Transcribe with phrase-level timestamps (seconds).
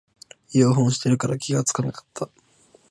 [0.51, 2.27] イヤホンしてるから気がつかなかった